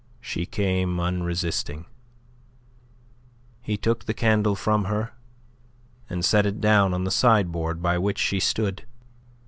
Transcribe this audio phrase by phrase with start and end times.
[0.19, 1.85] She came unresisting.
[3.61, 5.11] He took the candle from her,
[6.09, 8.87] and set it down on the sideboard by which she stood.